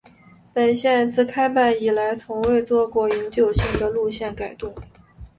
[0.51, 4.73] 本线自开办以来从未做过永久性的路线改动。